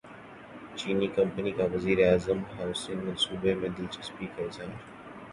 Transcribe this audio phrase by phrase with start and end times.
[0.77, 4.73] چینی کمپنی کا وزیر اعظم ہاسنگ منصوبے میں دلچسپی کا اظہار